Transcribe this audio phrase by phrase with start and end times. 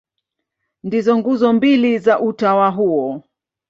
[0.83, 3.23] Ndizo nguzo mbili za utawa huo.